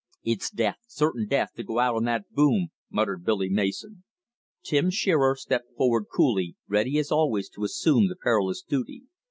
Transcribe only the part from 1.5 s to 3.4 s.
to go out on that boom," muttered